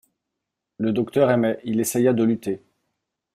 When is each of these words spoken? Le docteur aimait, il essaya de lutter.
Le 0.79 0.93
docteur 0.93 1.29
aimait, 1.29 1.59
il 1.63 1.79
essaya 1.79 2.11
de 2.13 2.23
lutter. 2.23 2.63